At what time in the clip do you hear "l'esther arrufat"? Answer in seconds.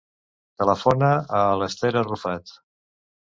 1.59-2.55